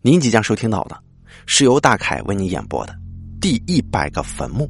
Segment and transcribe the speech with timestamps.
[0.00, 0.96] 您即将收听到的，
[1.44, 2.92] 是由大凯为您演播的
[3.40, 4.64] 《第一百个坟墓》。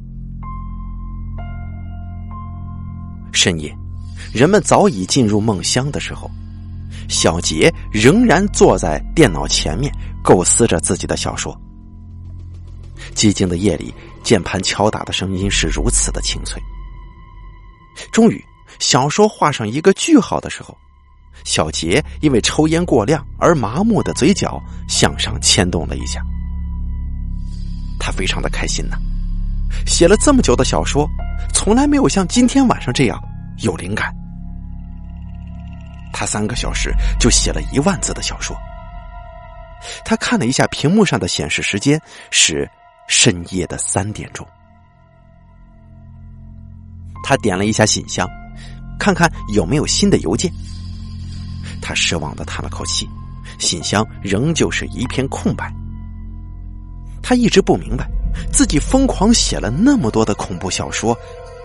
[3.31, 3.71] 深夜，
[4.33, 6.31] 人们早已进入梦乡的时候，
[7.07, 11.55] 小杰仍然坐在电脑前面，构思着自己的小说。
[13.13, 13.93] 寂静的夜里，
[14.23, 16.59] 键盘敲打的声音是如此的清脆。
[18.11, 18.43] 终于，
[18.79, 20.75] 小说画上一个句号的时候。
[21.43, 26.21] 小杰因为抽烟过量而麻木的嘴角向上牵动了一下，
[27.99, 28.97] 他非常的开心呐！
[29.85, 31.07] 写了这么久的小说，
[31.53, 33.21] 从来没有像今天晚上这样
[33.59, 34.13] 有灵感。
[36.11, 38.55] 他三个小时就写了一万字的小说。
[40.03, 42.69] 他看了一下屏幕上的显示时间，是
[43.07, 44.45] 深夜的三点钟。
[47.23, 48.27] 他点了一下信箱，
[48.99, 50.51] 看看有没有新的邮件。
[51.89, 53.09] 他失望的叹了口气，
[53.57, 55.73] 信箱仍旧是一片空白。
[57.19, 58.07] 他一直不明白，
[58.53, 61.17] 自己疯狂写了那么多的恐怖小说，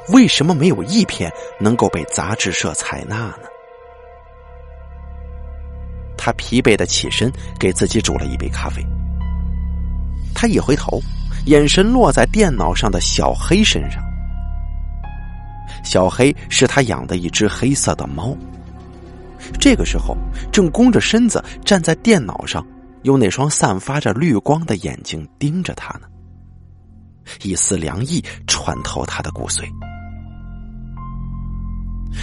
[0.09, 3.45] 为什么没有一篇能够被杂志社采纳呢？
[6.17, 8.83] 他疲惫的起身，给自己煮了一杯咖啡。
[10.35, 11.03] 他一回头，
[11.45, 14.03] 眼神落在电脑上的小黑身上。
[15.85, 18.35] 小黑是他养的一只黑色的猫。
[19.61, 20.17] 这个时候，
[20.53, 22.67] 正弓着身子站在电脑上，
[23.03, 26.07] 用那双散发着绿光的眼睛盯着他呢。
[27.43, 29.65] 一丝凉意穿透他的骨髓。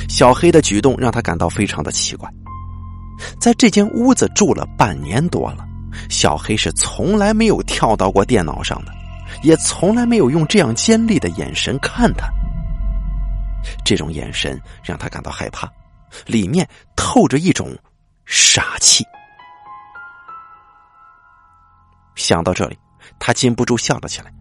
[0.08, 2.30] 小黑的举动让他感到非常的奇怪。
[3.40, 5.66] 在这间屋子住了半年多了，
[6.10, 8.92] 小黑是从来没有跳到过电脑上的，
[9.44, 12.28] 也从来没有用这样尖利的眼神看他。
[13.84, 15.72] 这种眼神让他感到害怕。
[16.26, 17.78] 里面透着一种
[18.26, 19.04] 杀气。
[22.16, 22.78] 想到这里，
[23.20, 24.32] 他禁不住笑了起来。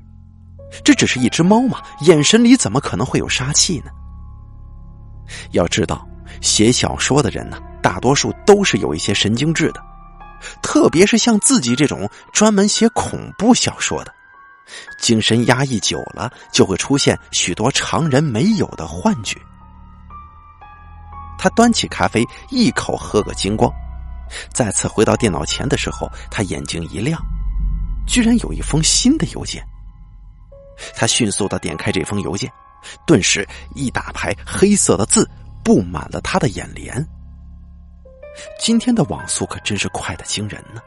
[0.85, 3.91] 这只是一只猫嘛，眼神里怎么可能会有杀气呢？
[5.53, 6.07] 要知道，
[6.41, 9.83] 写小说的人呢，大多数都是有一些神经质的，
[10.63, 14.15] 特别是像自己这种专门写恐怖小说的，
[15.01, 19.41] 精神压抑久了，就会出现许多常人没有的幻觉。
[21.41, 23.73] 他端起咖啡，一口喝个精光。
[24.53, 27.19] 再次回到电脑前的时候，他眼睛一亮，
[28.07, 29.67] 居然有一封新的邮件。
[30.95, 32.53] 他迅速的点开这封邮件，
[33.07, 35.27] 顿时一大排黑色的字
[35.65, 37.03] 布满了他的眼帘。
[38.59, 40.83] 今天的网速可真是快的惊人呢！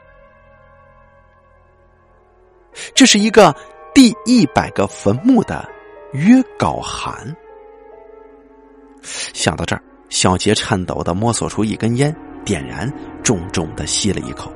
[2.94, 3.52] 这是一个
[3.92, 5.68] 第一百个坟墓的
[6.12, 7.34] 约稿函。
[9.02, 9.82] 想到这儿。
[10.14, 12.14] 小杰颤抖的摸索出一根烟，
[12.44, 12.88] 点燃，
[13.24, 14.48] 重重的吸了一口，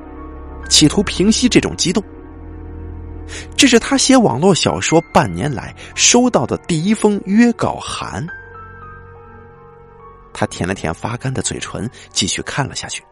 [0.69, 2.01] 企图平息这种激动。
[3.57, 8.25] 这是他写网络小说半年来收到的第一封约稿函。
[10.31, 13.03] 他舔了舔发干的嘴唇，继续看了下去。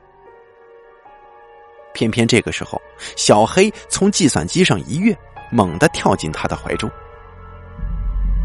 [1.94, 2.82] 偏偏这个时候，
[3.18, 5.14] 小黑从计算机上一跃，
[5.52, 6.90] 猛地跳进他的怀中。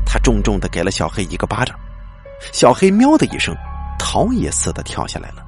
[0.05, 1.79] 他重重的给了小黑一个巴掌，
[2.53, 3.55] 小黑喵的一声。
[4.05, 5.47] 逃也似的跳下来了。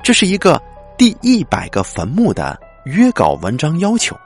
[0.00, 0.62] 这是一个
[0.96, 4.16] 第一百个坟墓的约稿文章要求。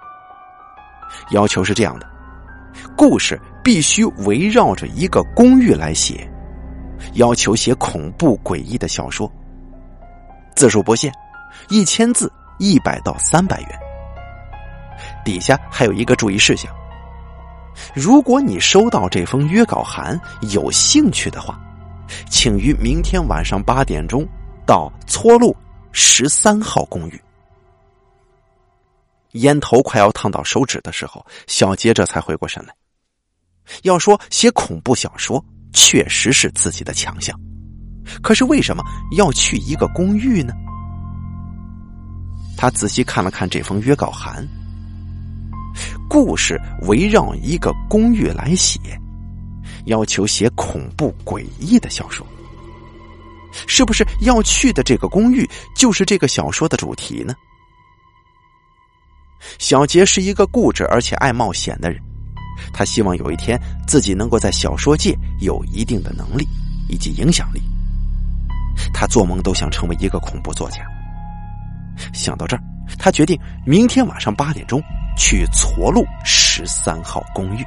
[1.30, 2.06] 要求是这样的：
[2.94, 6.30] 故事必须围绕着一个公寓来写，
[7.14, 9.30] 要求写恐怖诡异的小说，
[10.54, 11.10] 字数不限，
[11.70, 13.70] 一千字一百到三百元。
[15.24, 16.70] 底下还有一个注意事项。
[17.94, 20.20] 如果你收到这封约稿函，
[20.52, 21.58] 有兴趣的话，
[22.30, 24.26] 请于明天晚上八点钟
[24.66, 25.56] 到搓路
[25.92, 27.20] 十三号公寓。
[29.32, 32.74] 烟头快要烫到手指的时候，小杰这才回过神来。
[33.82, 37.36] 要说写恐怖小说，确实是自己的强项，
[38.22, 38.84] 可是为什么
[39.16, 40.54] 要去一个公寓呢？
[42.56, 44.46] 他仔细看了看这封约稿函。
[46.14, 48.78] 故事围绕一个公寓来写，
[49.86, 52.24] 要求写恐怖诡异的小说，
[53.66, 55.44] 是不是要去的这个公寓
[55.74, 57.34] 就是这个小说的主题呢？
[59.58, 62.00] 小杰是一个固执而且爱冒险的人，
[62.72, 66.46] 他希望有一天自己能够在小说界有一定的能力
[66.88, 67.60] 以及影响力。
[68.92, 70.86] 他做梦都想成为一个恐怖作家。
[72.12, 72.62] 想到这儿，
[73.00, 73.36] 他决定
[73.66, 74.80] 明天晚上八点钟。
[75.16, 77.64] 去错路十三号公寓，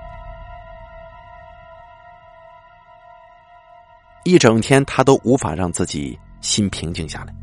[4.23, 7.33] 一整天他都无法让自己心平静下来。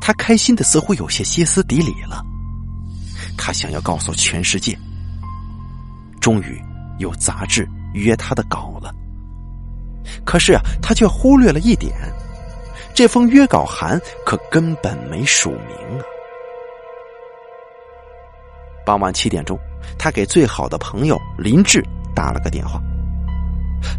[0.00, 2.24] 他开心的似乎有些歇斯底里了。
[3.36, 4.78] 他想要告诉全世界，
[6.20, 6.62] 终于
[6.98, 8.94] 有杂志约他的稿了。
[10.24, 11.92] 可是啊，他却忽略了一点，
[12.94, 16.04] 这封约稿函可根本没署名啊。
[18.90, 19.56] 傍晚七点钟，
[19.96, 21.80] 他给最好的朋友林志
[22.12, 22.82] 打了个电话。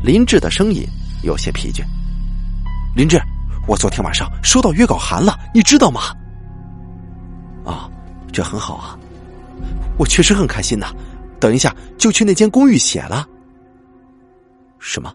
[0.03, 0.85] 林志的声音
[1.23, 1.81] 有些疲倦。
[2.93, 3.17] 林志，
[3.69, 6.13] 我昨天晚上收到约稿函了，你知道吗？
[7.63, 7.89] 啊，
[8.33, 8.99] 这很好啊，
[9.97, 10.87] 我确实很开心呐。
[11.39, 13.25] 等一下就去那间公寓写了。
[14.77, 15.09] 什么？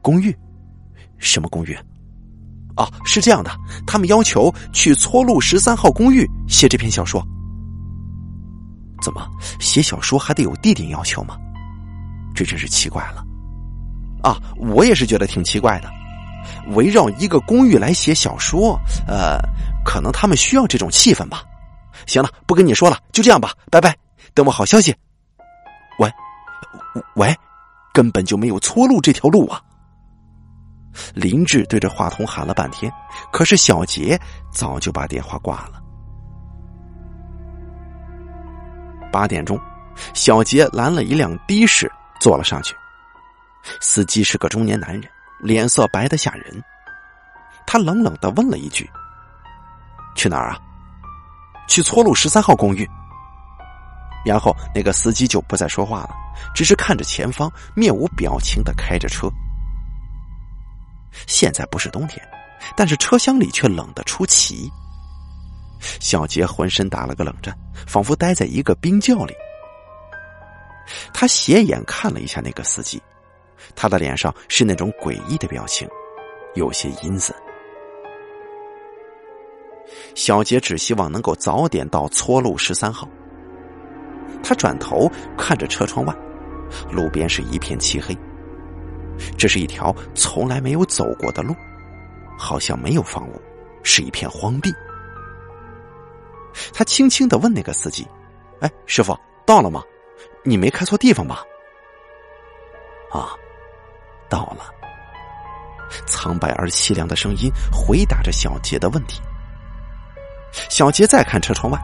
[0.00, 0.34] 公寓？
[1.18, 1.76] 什么公寓？
[2.78, 3.50] 哦，是这样的，
[3.86, 7.22] 他们要求去搓路十三号公寓写这篇小说。
[9.02, 9.28] 怎么
[9.60, 11.36] 写小说还得有地点要求吗？
[12.34, 13.22] 这真是奇怪了。
[14.22, 15.90] 啊，我也是觉得挺奇怪的。
[16.74, 19.38] 围绕一个公寓来写小说，呃，
[19.84, 21.42] 可能他们需要这种气氛吧。
[22.06, 23.96] 行了，不跟你说了，就这样吧，拜拜，
[24.32, 24.94] 等我好消息。
[25.98, 26.10] 喂，
[27.16, 27.36] 喂，
[27.92, 29.60] 根本就没有错路这条路啊！
[31.14, 32.90] 林志对着话筒喊了半天，
[33.32, 34.18] 可是小杰
[34.52, 35.81] 早就把电话挂了。
[39.12, 39.60] 八点钟，
[40.14, 41.88] 小杰拦了一辆的士，
[42.18, 42.74] 坐了上去。
[43.80, 46.64] 司机是个中年男人，脸色白的吓人。
[47.64, 48.90] 他冷冷的问了一句
[50.16, 50.58] ：“去哪儿啊
[51.68, 52.88] ？”“去错路十三号公寓。”
[54.26, 56.10] 然后那个司机就不再说话了，
[56.54, 59.28] 只是看着前方，面无表情的开着车。
[61.26, 62.20] 现在不是冬天，
[62.76, 64.70] 但是车厢里却冷得出奇。
[66.00, 67.56] 小杰浑身打了个冷战，
[67.86, 69.34] 仿佛待在一个冰窖里。
[71.12, 73.00] 他斜眼看了一下那个司机。
[73.74, 75.88] 他的脸上是那种诡异的表情，
[76.54, 77.34] 有些阴森。
[80.14, 83.08] 小杰只希望能够早点到搓路十三号。
[84.42, 86.14] 他转头看着车窗外，
[86.90, 88.16] 路边是一片漆黑。
[89.38, 91.54] 这是一条从来没有走过的路，
[92.36, 93.40] 好像没有房屋，
[93.82, 94.74] 是一片荒地。
[96.72, 98.06] 他轻轻的问那个司机
[98.60, 99.82] ：“哎，师傅，到了吗？
[100.44, 101.42] 你没开错地方吧？”
[103.12, 103.34] 啊。
[104.28, 104.64] 到了，
[106.06, 109.20] 苍白而凄凉的声音回答着小杰的问题。
[110.70, 111.78] 小杰再看车窗外，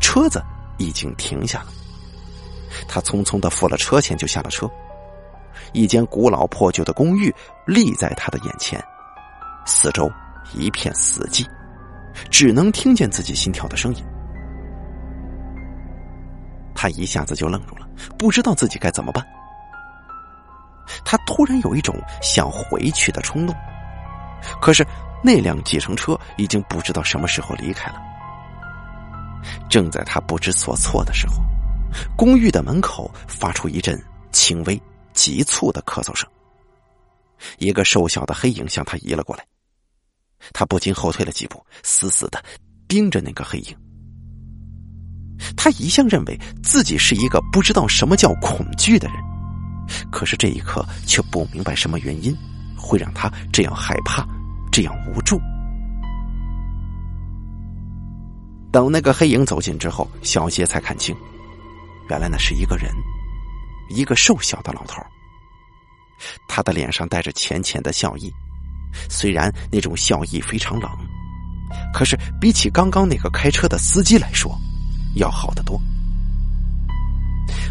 [0.00, 0.42] 车子
[0.78, 1.66] 已经停下了。
[2.88, 4.68] 他匆匆的付了车钱，就下了车。
[5.72, 7.32] 一间古老破旧的公寓
[7.66, 8.84] 立在他的眼前，
[9.64, 10.10] 四周
[10.54, 11.46] 一片死寂，
[12.32, 14.04] 只能听见自己心跳的声音。
[16.82, 17.86] 他一下子就愣住了，
[18.18, 19.24] 不知道自己该怎么办。
[21.04, 23.54] 他突然有一种想回去的冲动，
[24.60, 24.84] 可是
[25.22, 28.02] 那辆计程车已经不知道什么时候离开了。
[29.70, 31.36] 正在他不知所措的时候，
[32.16, 33.96] 公寓的门口发出一阵
[34.32, 34.82] 轻微、
[35.14, 36.28] 急促的咳嗽声。
[37.58, 39.46] 一个瘦小的黑影向他移了过来，
[40.52, 42.42] 他不禁后退了几步，死死的
[42.88, 43.76] 盯着那个黑影。
[45.56, 49.16] 他一向认为自己是一个不知道什么叫恐惧的人。
[50.10, 52.34] 可是这一刻却不明白什么原因
[52.76, 54.26] 会让他这样害怕，
[54.70, 55.40] 这样无助。
[58.70, 61.14] 等那个黑影走近之后，小杰才看清，
[62.08, 62.90] 原来那是一个人，
[63.90, 65.02] 一个瘦小的老头。
[66.48, 68.32] 他的脸上带着浅浅的笑意，
[69.10, 70.90] 虽然那种笑意非常冷，
[71.92, 74.56] 可是比起刚刚那个开车的司机来说，
[75.14, 75.80] 要好得多。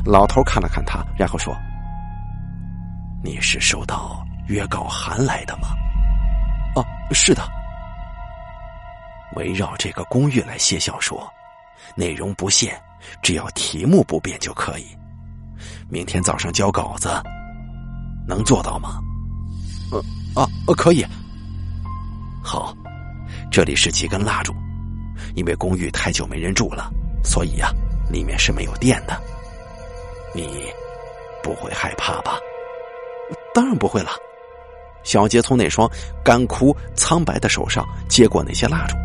[0.06, 1.56] 老头看了看他，然后说。
[3.24, 5.68] 你是收到约稿函来的吗？
[6.76, 7.48] 哦，是的。
[9.36, 11.32] 围绕这个公寓来写小说，
[11.96, 12.76] 内容不限，
[13.22, 14.88] 只要题目不变就可以。
[15.88, 17.10] 明天早上交稿子，
[18.28, 19.00] 能做到吗？
[19.92, 21.06] 呃，啊，可以。
[22.44, 22.76] 好，
[23.52, 24.52] 这里是几根蜡烛，
[25.36, 26.92] 因为公寓太久没人住了，
[27.24, 27.72] 所以呀，
[28.10, 29.22] 里面是没有电的。
[30.34, 30.66] 你
[31.44, 32.40] 不会害怕吧？
[33.54, 34.12] 当然不会了。
[35.04, 35.90] 小杰从那双
[36.24, 38.96] 干枯苍白的手上接过那些蜡烛，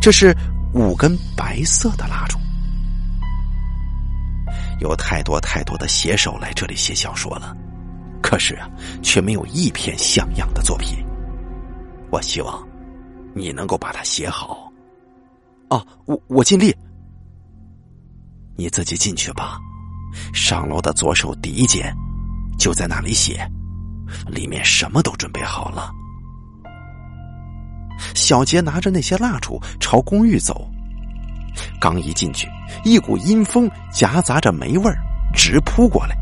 [0.00, 0.34] 这是
[0.72, 2.38] 五根白色的蜡烛。
[4.80, 7.56] 有太多太多的写手来这里写小说了，
[8.22, 8.68] 可是啊，
[9.02, 11.04] 却没有一篇像样的作品。
[12.10, 12.66] 我希望
[13.34, 14.72] 你能够把它写好。
[15.68, 16.74] 哦，我我尽力。
[18.56, 19.58] 你自己进去吧，
[20.32, 21.94] 上楼的左手第一间。
[22.58, 23.46] 就在那里写，
[24.26, 25.90] 里面什么都准备好了。
[28.14, 30.66] 小杰拿着那些蜡烛朝公寓走，
[31.78, 32.48] 刚一进去，
[32.82, 34.96] 一股阴风夹杂着霉味儿
[35.34, 36.16] 直扑过来，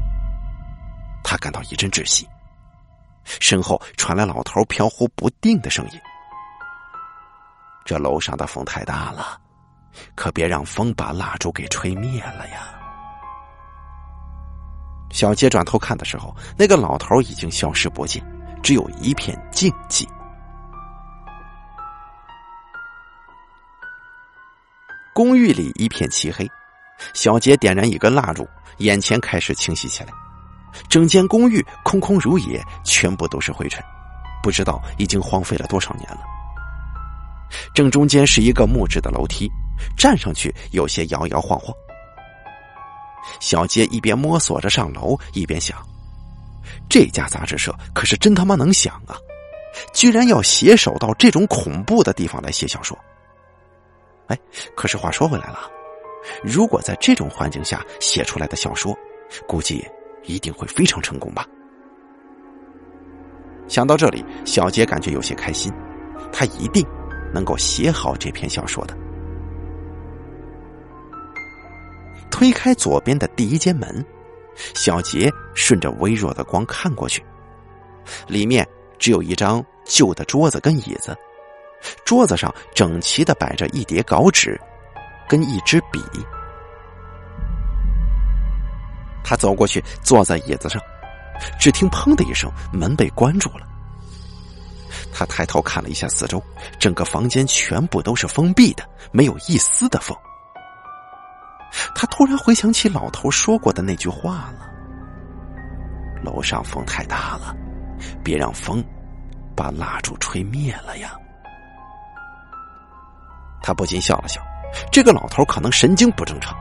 [1.23, 2.27] 他感到一阵窒息。
[3.25, 6.01] 身后传来老头飘忽不定的声音
[7.87, 9.39] ：“这楼上的风太大了，
[10.15, 12.71] 可别让风把蜡烛给吹灭了呀。”
[15.11, 18.25] 小杰转头看的时候，那个老头已经消失不见，
[18.63, 20.07] 只有一片静寂。
[25.15, 26.51] 公寓里一片漆黑，
[27.13, 28.45] 小杰点燃一根蜡烛，
[28.79, 30.11] 眼前开始清晰起来。
[30.89, 33.81] 整间公寓空空如也，全部都是灰尘，
[34.43, 36.19] 不知道已经荒废了多少年了。
[37.73, 39.49] 正中间是一个木质的楼梯，
[39.97, 41.75] 站上去有些摇摇晃晃。
[43.41, 45.77] 小杰一边摸索着上楼，一边想：
[46.89, 49.17] 这家杂志社可是真他妈能想啊，
[49.93, 52.99] 居然要携手到这种恐怖的地方来写小说。
[54.27, 54.39] 哎，
[54.77, 55.71] 可是话说回来了，
[56.43, 58.95] 如果在这种环境下写出来的小说，
[59.47, 59.87] 估计
[60.25, 61.47] 一定会非常成功吧。
[63.69, 65.73] 想到这里，小杰感觉有些开心，
[66.31, 66.87] 他一定
[67.33, 68.95] 能够写好这篇小说的。
[72.35, 74.05] 推开左边的第一间门，
[74.75, 77.25] 小杰顺着微弱的光看过去，
[78.27, 81.17] 里面只有一张旧的桌子跟椅子。
[82.05, 84.61] 桌子上整齐的摆着一叠稿纸，
[85.29, 86.03] 跟一支笔。
[89.23, 90.83] 他走过去，坐在椅子上，
[91.61, 93.65] 只听“砰”的一声，门被关住了。
[95.13, 96.43] 他抬头看了一下四周，
[96.81, 100.17] 整个房间全部都是封闭的，没有一丝的风。
[101.95, 104.71] 他突然回想起老头说过的那句话了
[106.23, 107.55] ：“楼上风太大了，
[108.23, 108.85] 别让风
[109.57, 111.13] 把蜡烛吹灭了呀。”
[113.63, 114.41] 他不禁笑了笑，
[114.93, 116.55] 这个老头可能神经不正常，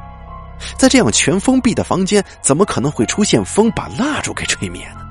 [0.78, 5.02] 在这样全封闭的房间，怎么可能会出现风把蜡烛给吹灭呢？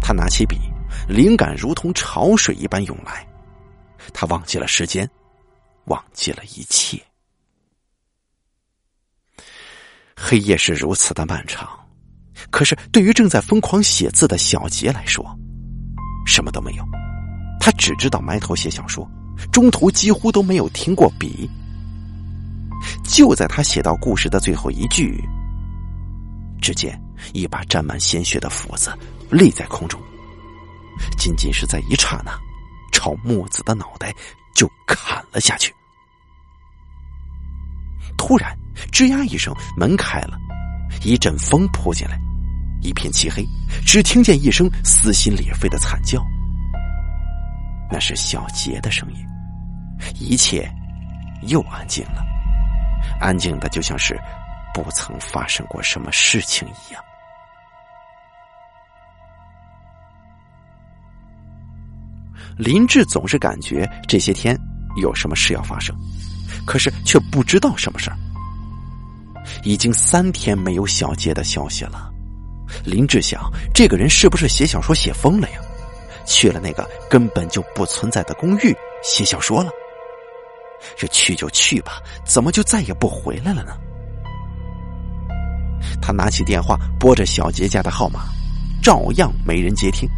[0.00, 0.58] 他拿起笔，
[1.06, 3.26] 灵感如同潮水一般涌来，
[4.14, 5.08] 他忘记了时间，
[5.84, 7.00] 忘记了一切。
[10.22, 11.66] 黑夜是如此的漫长，
[12.50, 15.24] 可是对于正在疯狂写字的小杰来说，
[16.26, 16.84] 什么都没有，
[17.58, 19.10] 他只知道埋头写小说。
[19.50, 21.48] 中途几乎都没有停过笔。
[23.02, 25.18] 就在他写到故事的最后一句，
[26.60, 27.00] 只见
[27.32, 28.92] 一把沾满鲜血的斧子
[29.30, 29.98] 立在空中，
[31.18, 32.38] 仅仅是在一刹那，
[32.92, 34.14] 朝木子的脑袋
[34.54, 35.74] 就砍了下去。
[38.20, 38.54] 突然，
[38.92, 40.38] 吱呀一声，门开了，
[41.02, 42.20] 一阵风扑进来，
[42.82, 43.42] 一片漆黑，
[43.86, 46.22] 只听见一声撕心裂肺的惨叫。
[47.90, 49.26] 那是小杰的声音，
[50.14, 50.70] 一切
[51.48, 52.22] 又安静了，
[53.18, 54.20] 安静的就像是
[54.74, 57.02] 不曾发生过什么事情一样。
[62.58, 64.54] 林志总是感觉这些天
[65.00, 65.96] 有什么事要发生，
[66.66, 68.16] 可是却不知道什么事儿。
[69.64, 72.10] 已经三天没有小杰的消息了，
[72.84, 75.60] 林志想，这个人是不是写小说写疯了呀？
[76.26, 79.70] 去了那个根本就不存在的公寓写小说了，
[80.96, 83.72] 这去就去吧，怎么就再也不回来了呢？
[86.00, 88.20] 他拿起电话拨着小杰家的号码，
[88.82, 90.08] 照样没人接听。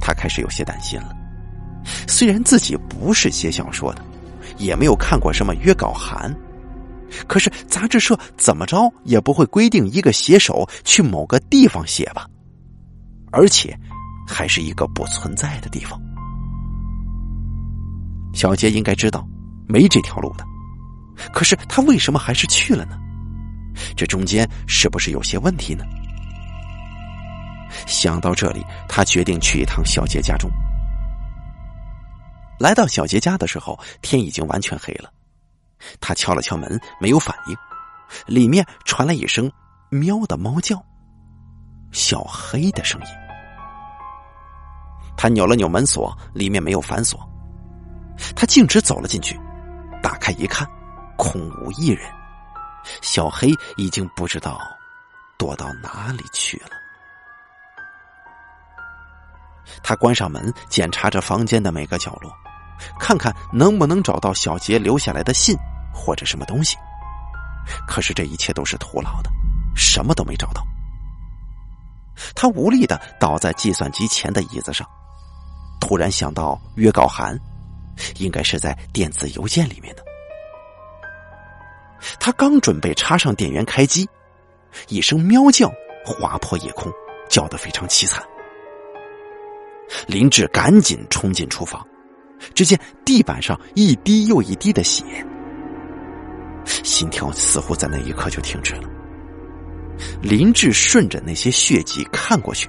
[0.00, 1.16] 他开始有些担心了。
[2.06, 4.04] 虽然自己不是写小说的，
[4.58, 6.34] 也没有看过什么约稿函，
[7.26, 12.26] 可是杂志社怎么着也不会规定一个写手去某个地方写吧？
[13.32, 13.78] 而且。
[14.32, 16.00] 还是一个不存在的地方。
[18.32, 19.26] 小杰应该知道
[19.66, 20.44] 没这条路的，
[21.32, 22.96] 可是他为什么还是去了呢？
[23.96, 25.82] 这中间是不是有些问题呢？
[27.88, 30.48] 想到这里，他决定去一趟小杰家中。
[32.60, 35.10] 来到小杰家的时候，天已经完全黑了。
[35.98, 37.56] 他敲了敲门，没有反应，
[38.26, 39.50] 里面传来一声
[39.88, 40.76] “喵”的猫叫，
[41.90, 43.06] 小黑的声音。
[45.16, 47.18] 他扭了扭门锁，里面没有反锁。
[48.36, 49.40] 他径直走了进去，
[50.02, 50.68] 打开一看，
[51.16, 52.06] 空无一人。
[53.00, 53.48] 小黑
[53.78, 54.60] 已经不知道
[55.38, 56.68] 躲到哪里去了。
[59.82, 62.30] 他关上门，检查着房间的每个角落，
[62.98, 65.56] 看看能不能找到小杰留下来的信
[65.92, 66.76] 或者什么东西。
[67.86, 69.30] 可是这一切都是徒劳的，
[69.76, 70.62] 什么都没找到。
[72.34, 74.86] 他无力的倒在计算机前的椅子上。
[75.80, 77.38] 突然想到约稿函，
[78.18, 80.04] 应该是在电子邮件里面的。
[82.18, 84.08] 他刚准备插上电源开机，
[84.88, 85.70] 一声喵叫
[86.04, 86.92] 划破夜空，
[87.28, 88.22] 叫得非常凄惨。
[90.06, 91.86] 林志赶紧冲进厨房，
[92.54, 95.04] 只见地板上一滴又一滴的血，
[96.84, 98.88] 心跳似乎在那一刻就停止了。
[100.22, 102.68] 林志顺着那些血迹看过去，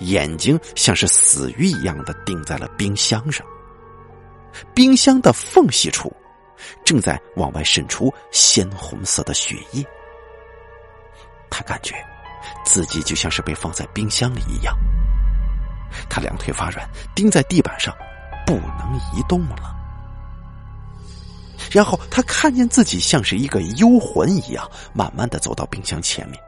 [0.00, 3.46] 眼睛像是死鱼一样的定在了冰箱上，
[4.74, 6.14] 冰箱的缝隙处
[6.84, 9.82] 正在往外渗出鲜红色的血液，
[11.48, 11.94] 他感觉
[12.66, 14.76] 自己就像是被放在冰箱里一样。
[16.08, 17.96] 他两腿发软，钉在地板上，
[18.58, 19.76] 不能移动了。
[21.70, 26.40] 然后他看见自己像是一个幽魂一样，慢慢的走到冰箱前面，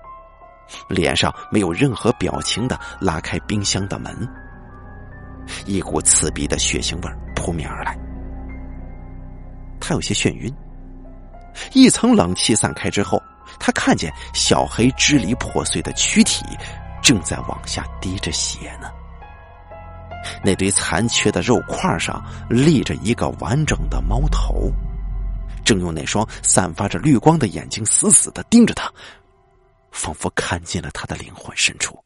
[0.88, 4.28] 脸上没有任何表情的拉开冰箱的门，
[5.66, 7.96] 一股刺鼻的血腥味扑面而来。
[9.80, 10.52] 他有些眩晕。
[11.74, 13.22] 一层冷气散开之后，
[13.60, 16.42] 他看见小黑支离破碎的躯体
[17.02, 18.90] 正在往下滴着血呢。
[20.44, 24.72] 那堆残缺的肉块上立着一个完整的猫头，
[25.64, 28.92] 正用那双散发着绿光的眼睛死死的盯着他，
[29.90, 31.98] 仿佛看见了他的灵魂深处。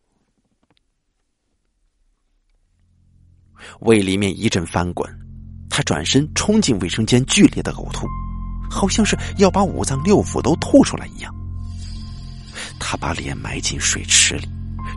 [3.80, 5.08] 胃里面一阵翻滚，
[5.68, 8.06] 他转身冲进卫生间，剧烈的呕吐，
[8.70, 11.34] 好像是要把五脏六腑都吐出来一样。
[12.78, 14.48] 他把脸埋进水池里。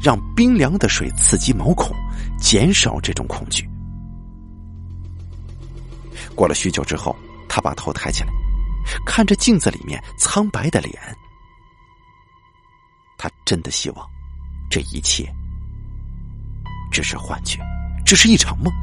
[0.02, 1.94] 让冰凉的水刺激毛孔，
[2.40, 3.70] 减少这种恐惧。
[6.36, 7.16] 过了许久之后，
[7.48, 8.30] 他把头抬起来，
[9.06, 10.94] 看着镜子里面苍白的脸。
[13.18, 14.10] 他真的希望
[14.70, 15.30] 这一切
[16.92, 17.60] 只是幻觉，
[18.06, 18.74] 只是一场梦。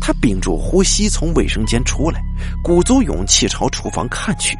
[0.00, 2.22] 他屏住呼吸，从卫生间出来，
[2.62, 4.54] 鼓足勇气朝厨房看去，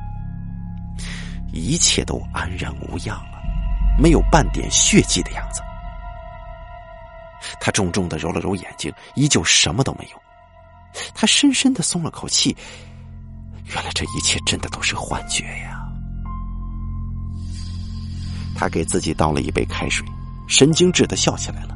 [1.52, 3.42] 一切都安然无恙了。
[3.98, 5.60] 没有半点血迹的样子，
[7.60, 10.20] 他重重的揉了揉眼睛，依旧什么都没有。
[11.14, 12.56] 他深深的松了口气，
[13.66, 15.80] 原来这一切真的都是幻觉呀！
[18.56, 20.06] 他给自己倒了一杯开水，
[20.46, 21.74] 神经质的笑起来了。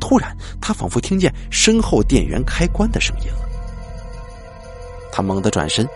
[0.00, 3.48] 突然，他仿佛听见身后电源开关的声音了。
[5.12, 5.88] 他猛地转身，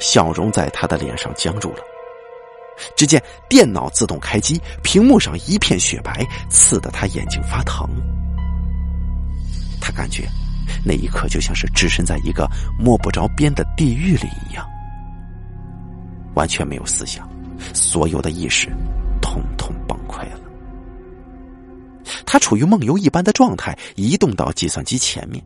[0.00, 1.78] 笑容在他的脸上僵住了。
[2.96, 7.88] 只见电脑自动开机，屏幕上一片雪白，刺得他眼睛发疼。
[9.80, 10.28] 他感觉
[10.84, 14.66] 那一刻就像是置身在一个摸不着边的地狱里一样，
[16.34, 17.28] 完全没有思想，
[17.72, 18.68] 所有的意识
[19.22, 20.40] 统统崩溃了。
[22.24, 25.42] 他处于梦游一般的状态，移动到计算机前面，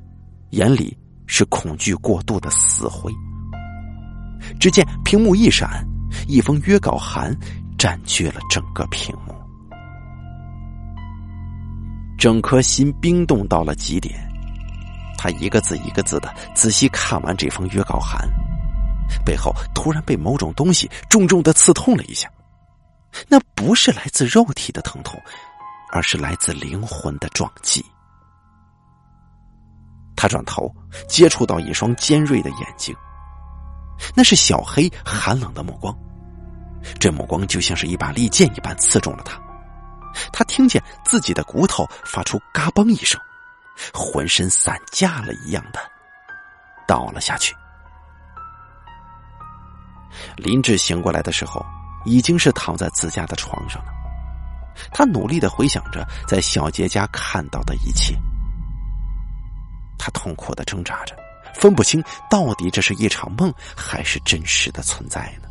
[0.50, 3.12] 眼里是恐惧过度的死灰。
[4.58, 5.86] 只见屏幕一闪。
[6.26, 7.36] 一封约稿函
[7.78, 9.34] 占据了整个屏幕，
[12.18, 14.18] 整颗心冰冻到了极点。
[15.16, 18.28] 他一个字一个字的仔细看完这封约稿函，
[19.24, 22.30] 背后突然被某种东西重重的刺痛了一下。
[23.28, 25.20] 那不是来自肉体的疼痛，
[25.92, 27.84] 而是来自灵魂的撞击。
[30.16, 30.74] 他转头
[31.08, 32.94] 接触到一双尖锐的眼睛。
[34.14, 35.96] 那是小黑寒冷的目光，
[36.98, 39.40] 这目光就像是一把利剑一般刺中了他。
[40.32, 43.20] 他听见自己的骨头发出嘎嘣一声，
[43.94, 45.78] 浑身散架了一样的
[46.86, 47.54] 倒了下去。
[50.36, 51.64] 林志醒过来的时候，
[52.04, 53.92] 已经是躺在自家的床上了。
[54.92, 58.16] 他努力的回想着在小杰家看到的一切，
[59.98, 61.14] 他痛苦的挣扎着。
[61.54, 65.48] 分不清到底这是一场梦还是真实的存在呢？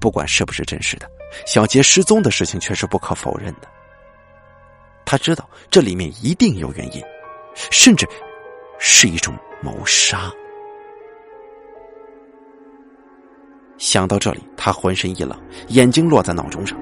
[0.00, 1.08] 不管是不是真实的，
[1.46, 3.68] 小杰失踪的事情却是不可否认的。
[5.04, 7.02] 他知道这里面一定有原因，
[7.70, 8.08] 甚至
[8.78, 10.32] 是一种谋杀。
[13.78, 15.36] 想到这里，他浑身一冷，
[15.68, 16.78] 眼睛落在闹钟上，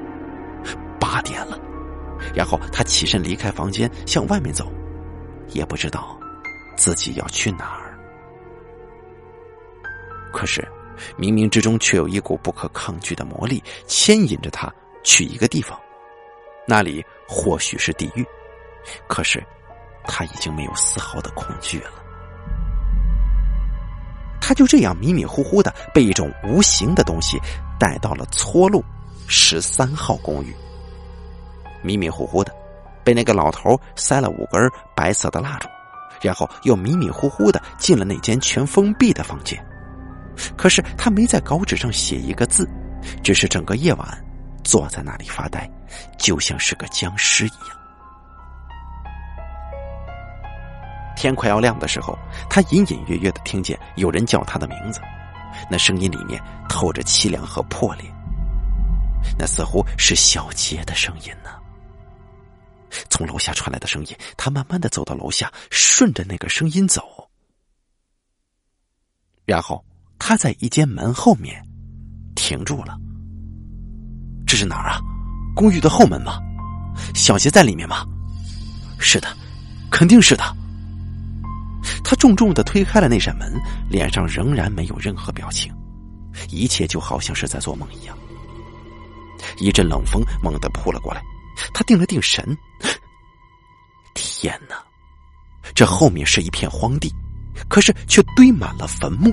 [1.01, 1.59] 八点了。
[2.35, 4.71] 然后他起身离开房间，向外面走，
[5.49, 6.20] 也不知道。
[6.77, 7.99] 自己要去哪儿？
[10.33, 10.67] 可是，
[11.19, 15.79] 冥冥之中却有一股不可抗拒的魔力牵引着他去一个地方，
[16.67, 18.25] 那里或许是地狱。
[19.07, 19.45] 可是，
[20.05, 21.91] 他已经没有丝毫的恐惧了。
[24.41, 27.39] 他就这样迷迷糊糊的被一种无形的东西
[27.79, 28.85] 带到了搓路
[29.27, 30.55] 十三号公寓。
[31.83, 32.55] 迷迷糊糊的。
[33.03, 35.67] 被那个老头塞了五根白色的蜡烛，
[36.21, 39.63] 然后又迷迷糊糊的进了那间全封闭的房间。
[40.57, 42.69] 可是他没在稿纸上写一个字，
[43.23, 44.25] 只是整个夜晚
[44.65, 45.71] 坐在那里发呆，
[46.19, 47.77] 就像是个僵尸一样。
[51.17, 55.01] 天快要亮的时候，他隐隐约约的听见有人叫他的名字，
[55.71, 58.11] 那声音里面透着凄凉和破裂。
[59.39, 61.51] 那似乎是小杰的声音呢。
[63.09, 67.29] 从楼下传来的声音，他慢慢的走到楼下，顺着那个声音走，
[69.45, 69.85] 然后
[70.19, 71.63] 他在一间门后面
[72.35, 72.97] 停住了。
[74.47, 75.01] 这是哪儿啊？
[75.55, 76.41] 公寓的后门吗？
[77.15, 78.05] 小杰在里面吗？
[78.99, 79.29] 是的，
[79.91, 80.45] 肯定是的。
[82.05, 83.53] 他重重的推开了那扇门，
[83.89, 85.73] 脸上仍然没有任何表情，
[86.51, 88.19] 一切就好像是在做梦一样。
[89.59, 91.23] 一阵冷风猛地扑了过来，
[91.81, 92.45] 他定了定神。
[94.13, 94.77] 天哪！
[95.75, 97.11] 这后面是一片荒地，
[97.71, 99.33] 可是却堆满了坟墓。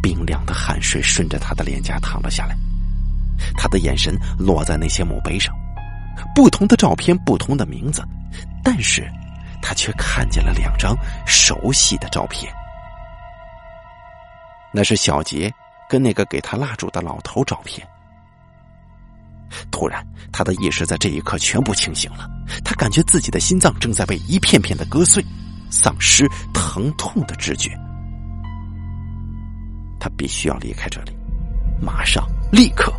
[0.00, 2.56] 冰凉的汗水顺着他的脸颊淌了下来，
[3.56, 5.52] 他的眼神落在那些墓碑上，
[6.32, 8.00] 不同的照片，不同的名字，
[8.62, 9.10] 但是
[9.60, 12.54] 他却看见了两张熟悉的照片。
[14.72, 15.52] 那是小杰
[15.88, 17.84] 跟那个给他蜡烛的老头照片。
[19.70, 22.28] 突然，他的意识在这一刻全部清醒了。
[22.64, 25.24] 他感觉自己的心脏正在被一片片的割碎，
[25.70, 27.70] 丧失疼痛的知觉。
[29.98, 31.12] 他必须要离开这里，
[31.80, 32.92] 马上，立刻。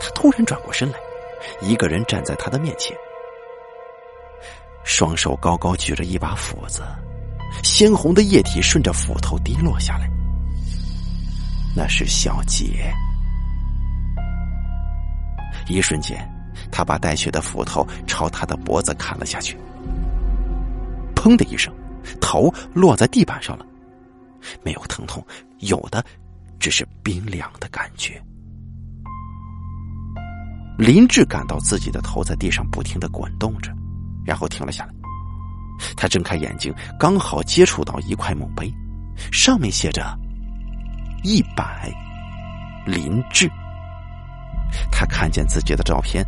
[0.00, 0.98] 他突然转过身来，
[1.60, 2.94] 一个人站在他的面前，
[4.84, 6.82] 双手高高举着一把斧子，
[7.62, 10.08] 鲜红的液体顺着斧头滴落下来。
[11.74, 12.92] 那是小杰。
[15.68, 16.18] 一瞬间，
[16.70, 19.56] 他把带血的斧头朝他的脖子砍了下去。
[21.14, 21.72] 砰的一声，
[22.20, 23.64] 头落在地板上了，
[24.64, 25.24] 没有疼痛，
[25.58, 26.04] 有的
[26.58, 28.20] 只是冰凉的感觉。
[30.78, 33.72] 林志感到自己的头在地上不停的滚动着，
[34.24, 34.92] 然后停了下来。
[35.96, 38.72] 他睁开眼睛，刚好接触到一块墓碑，
[39.30, 40.18] 上面写着
[41.22, 41.88] “一百
[42.84, 43.48] 林志”。
[44.90, 46.24] 他看见自己的照片，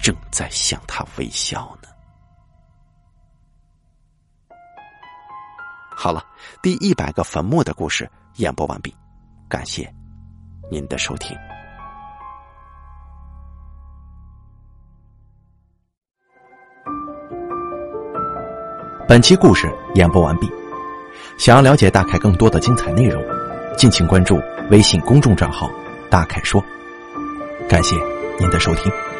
[0.00, 1.88] 正在向他微笑呢。
[5.90, 6.24] 好了，
[6.62, 8.94] 第一百个坟墓的故事演播完毕，
[9.48, 9.92] 感谢
[10.70, 11.36] 您的收听。
[19.08, 20.48] 本期故事演播完毕，
[21.38, 23.20] 想要了解大凯更多的精彩内容，
[23.76, 25.68] 敬请关注微信公众账号
[26.08, 26.62] “大凯说”。
[27.68, 27.94] 感谢
[28.40, 29.17] 您的收听。